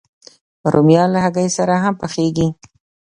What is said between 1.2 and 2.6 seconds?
هګۍ سره هم پخېږي